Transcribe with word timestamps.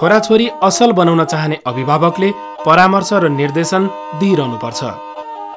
छोराछोरी 0.00 0.48
असल 0.62 0.92
बनाउन 0.92 1.24
चाहने 1.24 1.56
अभिभावकले 1.66 2.30
परामर्श 2.66 3.12
र 3.14 3.28
निर्देशन 3.30 3.86
दिइरहनुपर्छ। 4.20 4.80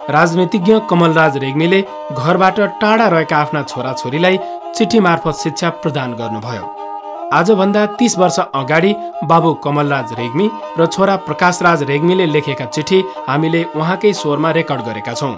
राजनीतिज्ञ 0.10 0.80
कमलराज 0.90 1.38
रेग्मीले 1.44 1.80
घरबाट 2.14 2.60
टाढा 2.82 3.08
रहेका 3.14 3.38
आफ्ना 3.38 3.62
छोराछोरीलाई 3.64 4.38
चिठी 4.76 5.00
मार्फत 5.00 5.40
शिक्षा 5.44 5.70
प्रदान 5.80 6.14
गर्नुभयो। 6.14 6.66
आजभन्दा 7.34 7.86
तीस 7.96 8.18
वर्ष 8.18 8.40
अगाडि 8.40 8.94
बाबु 9.26 9.54
कमलराज 9.64 10.14
रेग्मी 10.20 10.50
र 10.78 10.86
छोरा 10.88 11.16
प्रकाशराज 11.24 11.84
रेग्मीले 11.90 12.26
लेखेका 12.26 12.66
चिठी 12.68 13.04
हामीले 13.30 13.64
उहाँकै 13.76 14.14
स्वरमा 14.14 14.52
रेकर्ड 14.60 14.86
गरेका 14.86 15.14
छौँ। 15.14 15.36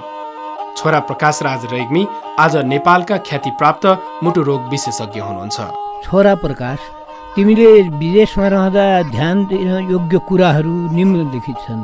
छोरा 0.77 0.99
प्रकाशराज 1.05 1.71
रेग्मी 1.73 2.07
आज 2.39 2.57
नेपालका 2.73 3.17
ख्यातिप्राप्त 3.29 3.85
मुटु 4.23 4.41
रोग 4.43 4.69
विशेषज्ञ 4.69 5.19
हुनुहुन्छ। 5.21 5.57
छोरा 6.03 6.35
प्रकाश 6.41 6.79
तिमीले 7.36 7.71
विदेशमा 7.99 8.48
रहँदा 8.48 8.84
ध्यान 9.12 9.45
दिन 9.45 9.91
योग्य 9.91 10.17
कुराहरू 10.27 10.75
निम्नलिखित 10.95 11.55
छन् 11.67 11.81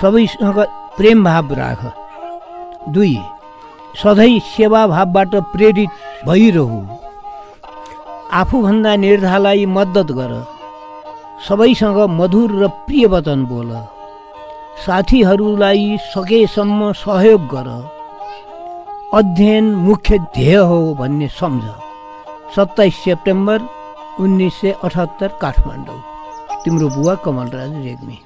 सबैसँग 0.00 0.58
प्रेम 0.96 1.24
भाव 1.24 1.52
राख। 1.54 1.80
दुई 2.92 3.16
सधैँ 4.02 4.38
सेवाभावबाट 4.48 5.34
प्रेरित 5.52 5.90
भइरहु। 6.26 6.80
आफूभन्दा 8.32 8.94
निर्धालाई 8.96 9.66
मद्दत 9.66 10.12
गर। 10.12 10.32
सबैसँग 11.48 11.98
मधुर 12.20 12.50
र 12.62 12.68
प्रिय 12.86 13.06
वचन 13.06 13.44
बोल। 13.46 13.72
साथीहरूलाई 14.86 15.96
सकेसम्म 16.04 16.92
सहयोग 16.92 17.48
गर। 17.48 17.68
अध्ययन 19.14 19.74
मुख्य 19.88 20.18
ध्येय 20.18 20.56
हो 20.56 20.82
भन्ने 20.94 21.28
सम्झ। 21.40 21.62
सत्ताइस 22.56 23.04
सेप्टेम्बर 23.04 23.68
उन्नाइस 24.20 24.54
सय 24.54 24.70
अठहत्तर 24.84 25.28
काठमाडौँ। 25.42 26.00
तिम्रो 26.64 26.88
बुवा 26.88 27.14
कमलराज 27.24 27.72
रेग्मी। 27.84 28.18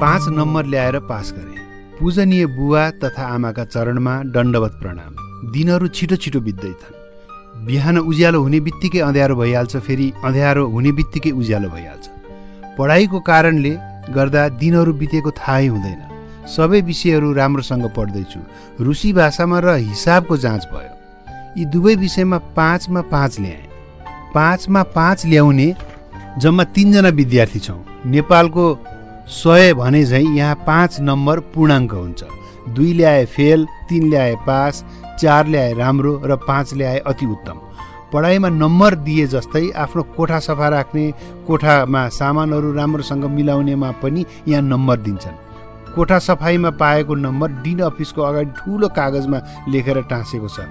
पाँच 0.00 0.28
नम्बर 0.28 0.66
ल्याएर 0.66 0.98
पास 1.08 1.32
गरे। 1.32 1.56
पूजनीय 1.98 2.46
बुवा 2.56 2.90
तथा 3.00 3.26
आमाका 3.34 3.64
चरणमा 3.64 4.14
दण्डवत 4.34 4.78
प्रणाम। 4.82 5.16
दिनहरू 5.52 5.88
छिटो 5.88 6.16
छिटो 6.16 6.40
बित्दैछन् 6.40 7.66
बिहान 7.66 7.98
उज्यालो 7.98 8.42
हुने 8.42 8.60
बित्तिकै 8.60 9.00
अँध्यारो 9.00 9.36
भइहाल्छ 9.36 9.76
फेरि 9.78 10.12
अँध्यारो 10.24 10.68
हुने 10.68 10.92
बित्तिकै 10.92 11.30
उज्यालो 11.30 11.68
भइहाल्छ। 11.68 12.08
पढाइको 12.78 13.20
कारणले 13.20 13.76
गर्दा 14.14 14.48
दिनहरू 14.60 14.92
बितेको 14.92 15.30
थाहै 15.40 15.66
हुँदैन। 15.66 16.11
सबै 16.46 16.80
विषयहरू 16.80 17.32
राम्रोसँग 17.32 17.84
पढ्दैछु। 17.96 18.40
रुसी 18.84 19.12
भाषामा 19.12 19.58
र 19.58 19.76
हिसाबको 19.78 20.36
जाँच 20.36 20.66
भयो। 20.72 20.92
यी 21.58 21.64
दुवै 21.64 21.94
विषयमा 21.94 22.38
पाँचमा 22.56 23.00
पाँच 23.00 23.40
ल्याएँ। 23.40 23.68
पाँचमा 24.34 24.82
पाँच 24.82 25.26
ल्याउने 25.26 25.74
जम्मा 26.38 26.64
तिनजना 26.64 27.08
विद्यार्थी 27.08 27.58
छौँ। 27.58 27.84
नेपालको 28.06 28.64
सय 29.28 29.72
भने 29.74 30.04
झैँ 30.04 30.24
यहाँ 30.36 30.54
पाँच 30.66 31.00
नम्बर 31.00 31.40
पूर्णाङ्क 31.54 31.92
हुन्छ। 31.92 32.24
दुई 32.68 32.92
ल्याए 32.92 33.24
फेल 33.26 33.66
तिन 33.88 34.08
ल्याए 34.10 34.34
पास 34.46 34.84
चार 35.20 35.46
ल्याए 35.46 35.72
राम्रो 35.74 36.20
र 36.24 36.36
पाँच 36.36 36.74
ल्याए 36.74 36.98
अति 37.06 37.26
उत्तम। 37.26 37.60
पढाइमा 38.12 38.48
नम्बर 38.48 38.94
दिए 38.94 39.26
जस्तै 39.26 39.70
आफ्नो 39.76 40.02
कोठा 40.16 40.38
सफा 40.38 40.68
राख्ने 40.68 41.10
कोठामा 41.46 42.08
सामानहरू 42.08 42.72
राम्रोसँग 42.72 43.24
मिलाउनेमा 43.24 43.90
पनि 44.02 44.24
यहाँ 44.48 44.62
नम्बर 44.62 44.96
दिन्छन्। 44.96 45.51
कोठा 45.94 46.18
सफाइमा 46.18 46.70
पाएको 46.80 47.14
नम्बर 47.16 47.48
डिन 47.62 47.78
अफिसको 47.82 48.22
अगाडि 48.22 48.50
ठुलो 48.58 48.88
कागजमा 48.88 49.38
लेखेर 49.68 50.00
टाँसेको 50.10 50.48
छ। 50.48 50.66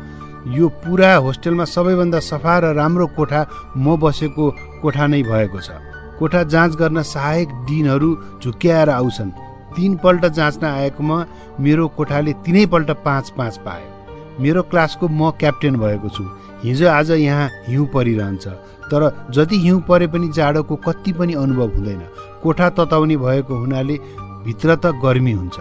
यो 0.57 0.67
पुरा 0.81 1.15
होस्टेलमा 1.17 1.65
सबैभन्दा 1.65 2.19
सफा 2.21 2.57
र 2.59 2.73
राम्रो 2.73 3.07
कोठा 3.17 3.45
म 3.77 3.97
बसेको 4.01 4.49
कोठा 4.81 5.07
नै 5.07 5.21
भएको 5.23 5.59
छ। 5.61 5.77
कोठा 6.19 6.43
जाँच 6.43 6.75
गर्न 6.75 7.01
सहायक 7.05 7.49
डिनहरू 7.67 8.09
झुक्क्याएर 8.43 8.89
आउँछन्। 8.89 9.29
तिनपल्ट 9.75 10.25
जाँच्न 10.25 10.65
आएकोमा 10.67 11.17
मेरो 11.59 11.87
कोठाले 11.97 12.33
तिनैपल्ट 12.45 12.91
पाँच 13.05 13.29
पाँच 13.37 13.57
पायो। 13.65 14.41
मेरो 14.41 14.61
क्लासको 14.63 15.07
म 15.07 15.29
क्याप्टेन 15.39 15.75
भएको 15.77 16.09
छु। 16.09 16.23
हिजो 16.63 16.87
आज 16.89 17.11
यहाँ 17.11 17.49
हिउँ 17.67 17.87
परिरहन्छ। 17.93 18.47
तर 18.91 19.01
जति 19.31 19.57
हिउँ 19.59 19.81
परे 19.81 20.07
पनि 20.07 20.27
जाडोको 20.33 20.75
कति 20.85 21.11
पनि 21.13 21.33
अनुभव 21.33 21.69
हुँदैन। 21.75 22.01
कोठा 22.43 22.69
तताउने 22.69 23.17
भएको 23.17 23.55
हुनाले 23.55 23.97
भित्र 24.45 24.75
त 24.75 24.85
गर्मी 25.03 25.31
हुन्छ। 25.31 25.59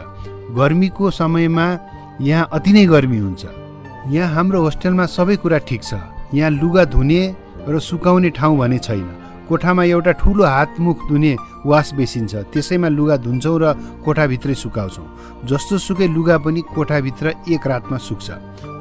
गर्मीको 0.56 1.10
समयमा 1.10 1.66
यहाँ 2.20 2.48
अति 2.52 2.72
नै 2.72 2.84
गर्मी 2.86 3.18
हुन्छ। 3.18 3.44
यहाँ 4.10 4.34
हाम्रो 4.34 4.60
होस्टेलमा 4.62 5.06
सबै 5.06 5.36
कुरा 5.36 5.58
ठिक 5.68 5.82
छ। 5.82 5.94
यहाँ 6.34 6.50
लुगा 6.50 6.84
धुने 6.84 7.22
र 7.68 7.78
सुकाउने 7.78 8.30
ठाउँ 8.30 8.58
भने 8.58 8.78
छैन। 8.78 9.19
कोठामा 9.50 9.84
एउटा 9.84 10.12
ठुलो 10.22 10.44
हातमुख 10.46 10.98
धुने 11.08 11.34
वास 11.66 11.92
बेसिन 11.98 12.26
छ 12.26 12.46
त्यसैमा 12.54 12.88
लुगा 12.88 13.16
धुन्छौँ 13.26 13.58
र 13.58 13.74
कोठाभित्रै 14.06 14.54
सुकाउँछौँ। 14.54 15.06
जस्तो 15.50 15.78
सुकै 15.78 16.06
लुगा 16.06 16.36
पनि 16.38 16.60
कोठाभित्र 16.70 17.26
एक 17.50 17.66
रातमा 17.66 17.98
सुक्छ। 17.98 18.30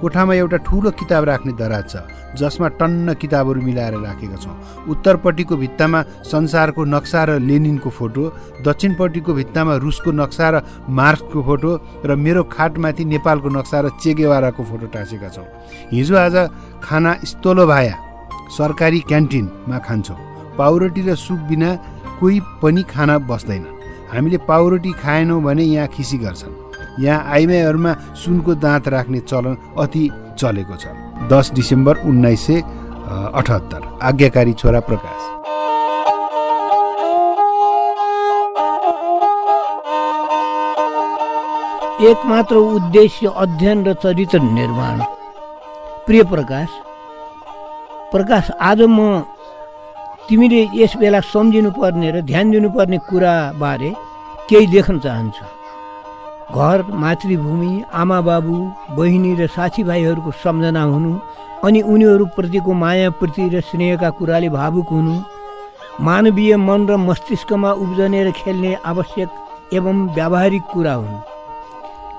कोठामा 0.02 0.34
एउटा 0.34 0.58
ठुलो 0.64 0.92
किताब 0.94 1.24
राख्ने 1.26 1.54
दराज 1.58 1.86
छ 1.90 1.96
जसमा 2.38 2.68
टन्न 2.80 3.14
किताबहरू 3.18 3.62
मिलाएर 3.62 3.96
राखेका 3.98 4.38
छौँ। 4.38 4.56
उत्तरपट्टिको 4.94 5.56
भित्तामा 5.58 6.00
संसारको 6.30 6.86
नक्सा 6.86 7.24
र 7.26 7.40
लेनिनको 7.42 7.90
फोटो 7.90 8.24
दक्षिणपट्टिको 8.62 9.34
भित्तामा 9.34 9.76
रुसको 9.82 10.12
नक्सा 10.22 10.50
र 10.50 10.62
मार्क्सको 10.86 11.42
फोटो 11.42 11.72
र 12.06 12.16
मेरो 12.16 12.44
खाटमाथि 12.54 13.06
नेपालको 13.10 13.50
नक्सा 13.58 13.80
र 13.82 13.90
चेगेवाराको 13.98 14.64
फोटो 14.64 14.86
टाँसेका 14.94 15.30
छौँ। 15.34 15.50
हिजो 15.92 16.16
आज 16.16 16.36
खाना 16.86 17.14
स्तोलो 17.26 17.66
भाया 17.68 17.96
सरकारी 18.54 19.00
क्यान्टिनमा 19.10 19.78
खान्छौँ। 19.80 20.29
पाउरोटी 20.60 21.02
र 21.02 21.16
सुप 21.18 21.40
बिना 21.50 21.70
कोही 22.20 22.40
पनि 22.62 22.84
खाना 22.90 23.18
बस्दैन। 23.30 23.66
हामीले 24.12 24.38
पाउरोटी 24.48 24.92
खाएनौँ 25.02 25.42
भने 25.44 25.64
यहाँ 25.66 25.88
खिसी 25.88 26.18
गर्छन्। 26.18 26.54
यहाँ 27.00 27.32
आइमाईहरूमा 27.34 27.94
सुनको 28.20 28.56
दाँत 28.60 28.88
राख्ने 28.88 29.20
चलन 29.22 29.58
अति 29.80 30.04
चलेको 30.40 30.76
छ। 30.76 30.86
दस 31.30 31.52
डिसेम्बर 31.56 31.98
उन्नाइस 32.06 32.46
सय 32.46 32.62
अठहत्तर। 33.40 33.82
आज्ञाकारी 34.04 34.54
छोरा 34.54 34.80
प्रकाश। 34.90 35.28
एकमात्र 42.10 42.56
उद्देश्य 42.56 43.32
अध्ययन 43.38 43.84
र 43.86 43.94
चरित्र 43.94 44.40
निर्माण। 44.42 45.02
प्रिय 46.06 46.24
प्रकाश 46.26 46.70
प्रकाश 48.12 48.52
आज 48.62 48.82
म 48.82 49.24
तिमीले 50.30 50.62
यस 50.78 50.94
बेला 51.02 51.20
सम्झिनुपर्ने 51.26 52.10
र 52.12 52.18
ध्यान 52.22 52.46
दिनुपर्ने 52.52 52.98
कुराबारे 53.10 53.90
केही 54.50 54.66
लेख्न 54.74 55.00
चाहन्छु। 55.02 55.46
घर 56.54 56.78
मातृभूमि 57.02 57.72
आमा 58.02 58.20
बाबु 58.28 58.56
बहिनी 58.98 59.32
र 59.40 59.48
साथीभाइहरूको 59.50 60.32
सम्झना 60.44 60.84
हुनु 60.94 61.12
अनि 61.66 61.82
उनीहरूप्रतिको 61.82 62.72
मायाप्रति 62.84 63.44
र 63.54 63.62
स्नेहका 63.70 64.10
कुराले 64.18 64.50
भावुक 64.50 64.90
हुनु 64.90 65.16
मानवीय 66.06 66.56
मन 66.58 66.82
र 66.90 66.98
मस्तिष्कमा 67.10 67.72
उब्जने 67.84 68.24
र 68.24 68.32
खेल्ने 68.32 68.72
आवश्यक 68.86 69.30
एवं 69.74 69.98
व्यावहारिक 70.16 70.64
कुरा 70.74 70.94
हुन्। 70.94 71.26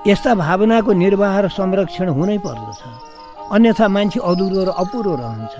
यस्ता 0.07 0.31
भावनाको 0.35 0.91
निर्वाह 1.03 1.39
र 1.39 1.47
संरक्षण 1.55 2.07
हुनै 2.17 2.37
पर्दछ 2.45 2.81
अन्यथा 3.55 3.87
मान्छे 3.87 4.19
अधुरो 4.29 4.61
र 4.67 4.69
अपुरो 4.83 5.15
रहन्छ। 5.15 5.55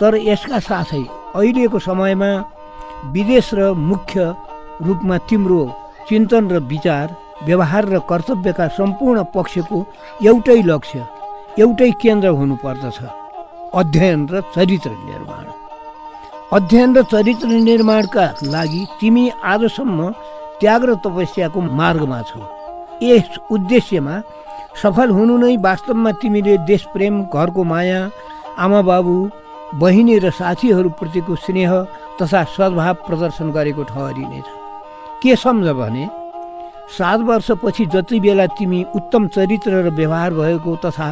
तर 0.00 0.12
यसका 0.30 0.58
साथै 0.70 1.04
अहिलेको 1.34 1.78
समयमा 1.78 2.30
विदेश 3.14 3.48
र 3.54 3.72
मुख्य 3.90 4.34
रूपमा 4.86 5.16
तिम्रो 5.28 5.60
चिन्तन 6.08 6.50
र 6.50 6.58
विचार 6.70 7.16
व्यवहार 7.46 7.84
र 7.88 7.98
कर्तव्यका 8.10 8.66
सम्पूर्ण 8.76 9.24
पक्षको 9.34 9.78
एउटै 10.24 10.60
लक्ष्य 10.62 11.06
एउटै 11.58 11.90
केन्द्र 12.02 12.28
हुनुपर्दछ। 12.38 12.98
अध्ययन 13.74 14.26
र 14.32 14.40
चरित्र 14.54 14.90
निर्माण। 15.10 15.44
अध्ययन 16.52 16.96
र 16.96 17.02
चरित्र 17.12 17.48
निर्माणका 17.68 18.24
लागि 18.54 18.86
तिमी 19.00 19.28
आजसम्म 19.52 20.10
त्याग 20.60 20.84
र 20.84 20.94
तपस्याको 21.04 21.60
मार्गमा 21.80 22.20
छौ। 22.30 22.42
यस 23.02 23.38
उद्देश्यमा 23.50 24.20
सफल 24.82 25.10
हुनु 25.10 25.36
नै 25.38 25.56
वास्तवमा 25.66 26.10
तिमीले 26.22 26.58
देशप्रेम 26.70 27.22
घरको 27.26 27.64
माया 27.72 28.00
आमा 28.64 28.80
बाबु 28.90 29.14
बहिनी 29.80 30.18
र 30.18 30.30
साथीहरूप्रतिको 30.30 31.34
स्नेह 31.44 31.72
तथा 32.20 32.42
सद्भाव 32.54 32.94
प्रदर्शन 33.06 33.50
गरेको 33.52 33.82
ठहरिनेछ। 33.84 34.48
के 35.22 35.36
सम्झ 35.36 35.66
भने 35.80 36.04
सात 36.96 37.20
वर्षपछि 37.28 37.84
जति 37.94 38.20
बेला 38.20 38.46
तिमी 38.56 38.84
उत्तम 38.96 39.26
चरित्र 39.34 39.82
र 39.84 39.90
व्यवहार 39.98 40.34
भएको 40.34 40.76
तथा 40.84 41.08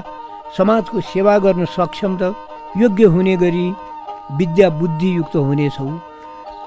समाजको 0.57 1.01
सेवा 1.13 1.39
गर्न 1.45 1.65
सक्षम 1.77 2.17
र 2.23 2.35
योग्य 2.77 3.05
हुने 3.15 3.37
गरी 3.37 3.67
विद्या 4.39 4.69
बुद्धियुक्त 4.81 5.35
हुनेछौ 5.37 5.89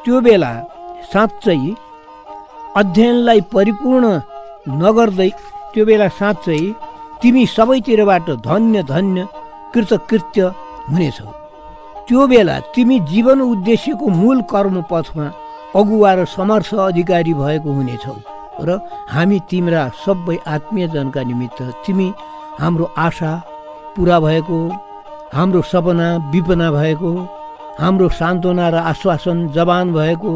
त्यो 0.03 0.21
बेला 0.21 0.51
साँच्चै 1.13 1.57
अध्ययनलाई 2.81 3.42
परिपूर्ण 3.53 4.06
नगर्दै 4.83 5.30
त्यो 5.74 5.86
बेला 5.86 6.07
साँच्चै 6.19 6.59
तिमी 7.21 7.45
सबैतिरबाट 7.56 8.30
धन्य 8.50 8.83
धन्य 8.83 9.27
कृतकृत्य 9.74 10.51
हुनेछौ। 10.92 11.44
त्यो 12.07 12.25
बेला 12.28 12.60
तिमी 12.75 13.00
जीवन 13.12 13.42
उद्देश्यको 13.42 14.07
मूल 14.19 14.42
कर्म 14.52 14.75
पथमा 14.90 15.25
अगुवा 15.75 16.12
र 16.13 16.25
समर्थ 16.30 16.74
अधिकारी 16.81 17.34
भएको 17.34 17.69
हुनेछौ 17.78 18.16
र 18.62 18.78
हामी 19.13 19.40
तिम्रा 19.50 19.81
सबै 20.04 20.38
आत्मीयजनका 20.48 21.22
निमित्त 21.30 21.62
तिमी 21.86 22.07
हाम्रो 22.60 22.86
आशा 23.06 23.31
पुरा 23.96 24.19
भएको 24.19 24.60
हाम्रो 25.34 25.62
सपना 25.72 26.07
विपना 26.31 26.72
भएको 26.72 27.12
हाम्रो 27.80 28.10
सान्त्वना 28.19 28.69
र 28.69 28.86
आश्वासन 28.92 29.48
जवान 29.56 29.94
भएको 29.94 30.34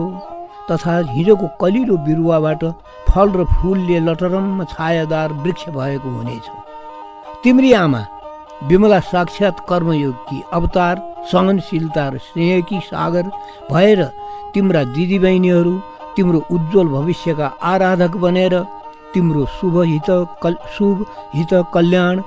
तथा 0.72 0.98
हिजोको 1.14 1.48
कलिलो 1.62 1.98
बिरुवाबाट 2.06 2.64
फल 3.10 3.28
र 3.38 3.46
फुलले 3.56 4.00
लटरम्म 4.08 4.64
छायादार 4.74 5.34
वृक्ष 5.44 5.70
भएको 5.78 6.10
हुनेछ। 6.18 6.50
तिम्री 7.44 7.72
आमा 7.74 8.02
विमला 8.62 9.00
साक्षात 9.02 9.60
कर्मयोगकी 9.70 10.42
अवतार 10.54 10.96
सहनशीलता 11.32 12.08
र 12.10 12.18
स्नेहकी 12.20 12.80
सागर 12.84 13.26
भएर 13.72 14.04
तिम्रा 14.54 14.84
दिदीबहिनीहरू 14.96 15.74
तिम्रो 16.16 16.40
उज्जवल 16.52 16.88
भविष्यका 16.88 17.48
आराधक 17.64 18.16
बनेर 18.24 18.56
तिम्रो 19.14 19.46
शुभ 19.58 19.76
हित 19.84 20.10
कल 20.44 20.56
शुभ 20.78 21.06
हित 21.36 21.54
कल्याण 21.74 22.22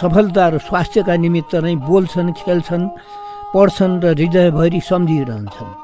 सफलता 0.00 0.48
र 0.48 0.58
स्वास्थ्यका 0.68 1.16
निमित्त 1.24 1.54
नै 1.64 1.74
बोल्छन् 1.88 2.32
खेल्छन् 2.40 2.88
पढ्छन् 3.54 4.00
र 4.02 4.14
हृदयभरि 4.14 4.80
सम्झिरहन्छन्। 4.88 5.78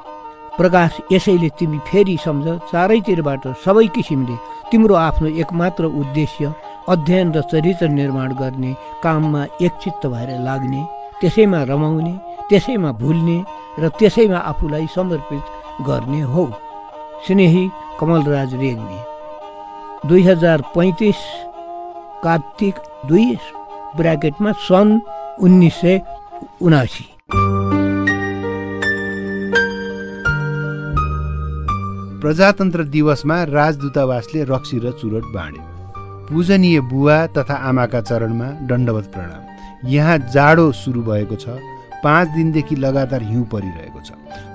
प्रकाश 0.57 0.99
यसैले 1.13 1.49
तिमी 1.59 1.79
फेरि 1.87 2.17
सम्झ 2.25 2.47
चारैतिरबाट 2.71 3.47
सबै 3.65 3.87
किसिमले 3.95 4.37
तिम्रो 4.71 4.95
आफ्नो 4.99 5.29
एकमात्र 5.43 5.85
उद्देश्य 6.01 6.53
अध्ययन 6.89 7.33
र 7.33 7.41
चरित्र 7.43 7.89
निर्माण 7.89 8.33
गर्ने 8.35 8.73
काममा 9.03 9.45
एकचित्त 9.63 10.07
भएर 10.07 10.31
लाग्ने 10.41 10.83
त्यसैमा 11.21 11.63
रमाउने 11.63 12.15
त्यसैमा 12.49 12.93
भुल्ने 12.93 13.39
र 13.79 13.89
त्यसैमा 13.99 14.39
आफूलाई 14.51 14.87
समर्पित 14.95 15.85
गर्ने 15.87 16.21
हो। 16.23 16.47
स्नेही 17.27 17.69
कमलराज 18.01 18.55
रेग्मी। 18.55 18.99
दुई 20.09 20.23
हजार 20.23 20.63
पैँतिस 20.75 21.21
कार्तिक 22.25 22.75
दुई 23.07 23.37
ब्राकेटमा 23.97 24.53
सन् 24.53 24.99
उन्नाइस 25.43 25.81
सय 25.81 26.01
उनासी। 26.63 27.07
प्रजातन्त्र 32.21 32.85
दिवसमा 32.85 33.43
राजदूतावासले 33.45 34.45
रक्सी 34.45 34.79
र 34.79 34.91
चुरोट 34.91 35.35
बाँड्यो। 35.35 35.78
पूजनीय 36.29 36.81
बुवा 36.81 37.17
तथा 37.27 37.55
आमाका 37.69 38.01
चरणमा 38.01 38.47
दण्डवत 38.69 39.05
प्रणाम। 39.13 39.89
यहाँ 39.89 40.17
जाडो 40.33 40.71
सुरु 40.73 41.03
भएको 41.03 41.37
छ। 41.37 41.57
पाँच 42.05 42.29
दिनदेखि 42.29 42.77
लगातार 42.77 43.23
हिउँ 43.23 43.45
परिरहेको 43.45 44.01
छ। 44.01 44.13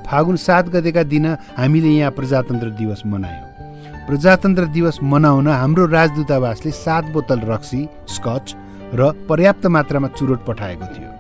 फागुन 0.08 0.36
सात 0.38 0.70
गतेका 0.70 1.04
दिन 1.04 1.26
हामीले 1.58 1.90
यहाँ 1.90 2.12
प्रजातन्त्र 2.12 2.70
दिवस 2.78 3.02
मनायौँ। 3.06 4.06
प्रजातन्त्र 4.08 4.66
दिवस 4.70 5.00
मनाउन 5.04 5.48
हाम्रो 5.48 5.86
राजदूतावासले 5.88 6.72
सात 6.72 7.06
बोतल 7.12 7.40
रक्सी 7.50 7.82
स्कच 8.08 8.56
र 8.94 9.12
पर्याप्त 9.30 9.66
मात्रामा 9.68 10.08
चुरोट 10.08 10.46
पठाएको 10.46 10.86
थियो। 10.94 11.12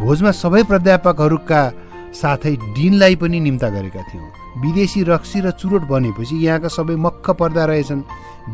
भोजमा 0.00 0.30
सबै 0.32 0.62
प्राध्यापकहरूका 0.62 1.60
साथै 2.14 2.56
डिनलाई 2.56 3.16
पनि 3.16 3.40
निम्ता 3.40 3.68
गरेका 3.68 4.02
थियौँ। 4.02 4.28
विदेशी 4.56 5.02
रक्सी 5.02 5.40
र 5.40 5.50
चुरोट 5.50 5.82
बनेपछि 5.82 6.36
यहाँका 6.36 6.68
सबै 6.68 6.96
मक्ख 6.96 7.30
पर्दा 7.30 7.64
रहेछन्। 7.64 8.02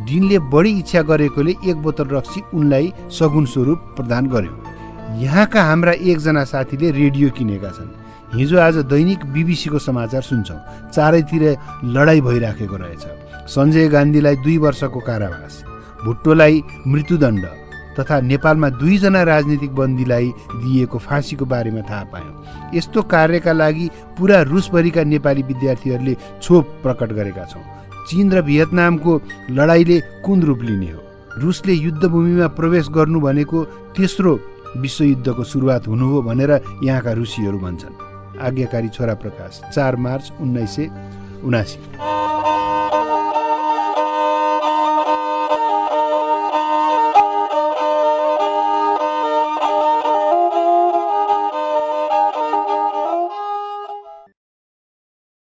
डिनले 0.04 0.38
बढी 0.38 0.78
इच्छा 0.78 1.02
गरेकोले 1.02 1.54
एक 1.66 1.76
बोतल 1.76 2.08
रक्सी 2.08 2.42
उनलाई 2.54 2.92
सगुन 3.10 3.46
स्वरूप 3.46 3.78
प्रदान 3.78 4.26
गर्यो। 4.26 4.62
यहाँका 5.20 5.62
हाम्रा 5.62 5.92
एकजना 5.92 6.44
साथीले 6.44 6.90
रेडियो 6.90 7.30
किनेका 7.30 7.68
छन्। 7.68 7.90
हिजो 8.34 8.58
आज 8.58 8.76
दैनिक 8.76 9.26
बिबिसीको 9.26 9.78
समाचार 9.78 10.22
सुन्छौँ। 10.22 10.90
चारैतिर 10.90 11.56
लडाइँ 11.84 12.20
भइराखेको 12.20 12.76
रहेछ। 12.76 13.04
सञ्जय 13.48 13.88
गान्धीलाई 13.88 14.36
दुई 14.36 14.58
वर्षको 14.58 15.00
कारावास। 15.00 15.64
भुट्टोलाई 16.04 16.62
मृत्युदण्ड। 16.86 17.46
तथा 17.98 18.20
नेपालमा 18.20 18.68
दुईजना 18.70 19.22
राजनीतिक 19.22 19.74
बन्दीलाई 19.74 20.32
दिइएको 20.54 20.98
फाँसीको 20.98 21.44
बारेमा 21.44 21.80
थाहा 21.80 22.04
पायौँ। 22.04 22.72
यस्तो 22.74 23.02
कार्यका 23.02 23.52
लागि 23.52 23.90
पुरा 24.18 24.40
रुसभरिका 24.42 25.02
नेपाली 25.04 25.42
विद्यार्थीहरूले 25.42 26.14
क्षोभ 26.14 26.64
प्रकट 26.82 27.12
गरेका 27.12 27.44
छौँ। 27.44 27.62
चीन 28.10 28.32
र 28.32 28.42
भियतनामको 28.42 29.20
लडाईँले 29.50 30.00
कुन 30.24 30.42
रूप 30.42 30.62
लिने 30.62 30.90
हो? 30.90 31.00
रुसले 31.38 31.72
युद्धभूमिमा 31.72 32.46
प्रवेश 32.46 32.88
गर्नु 32.88 33.20
भनेको 33.20 33.64
तेस्रो 33.96 34.38
विश्वयुद्धको 34.76 35.44
सुरुवात 35.44 35.88
हुनु 35.88 36.10
हो 36.10 36.22
भनेर 36.22 36.50
यहाँका 36.84 37.12
रुसीहरू 37.12 37.58
भन्छन्। 37.58 38.38
आज्ञाकारी 38.40 38.88
छोरा 38.88 39.14
प्रकाश 39.14 39.60
चार 39.74 39.96
मार्च 39.96 40.32
उन्नाइस 40.40 40.76
सय 40.76 40.90
उनासी। 41.44 41.78